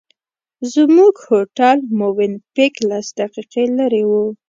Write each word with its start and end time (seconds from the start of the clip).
زموږ 0.73 1.13
هوټل 1.27 1.77
مووېن 1.97 2.33
پېک 2.55 2.73
لس 2.89 3.07
دقیقې 3.19 3.63
لرې 3.77 4.03
و. 4.09 4.11